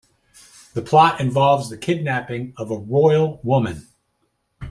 The 0.73 0.81
plot 0.81 1.21
involves 1.21 1.69
the 1.69 1.77
kidnapping 1.77 2.55
of 2.57 2.71
a 2.71 2.75
royal 2.75 3.39
woman. 3.43 3.85